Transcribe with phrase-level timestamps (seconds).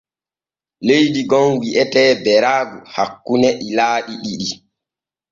[0.85, 4.49] Leydi gom wi’etee Beraagu hakkune ilaaɗi ɗiɗi.